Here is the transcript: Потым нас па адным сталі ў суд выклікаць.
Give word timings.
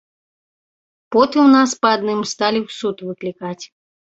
Потым 1.17 1.45
нас 1.57 1.69
па 1.81 1.87
адным 1.99 2.25
сталі 2.33 2.59
ў 2.65 2.77
суд 2.81 2.97
выклікаць. 3.11 3.61